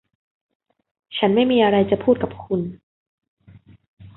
[1.17, 2.61] ฉันไม่มีอะไรจะพูดกับคุณ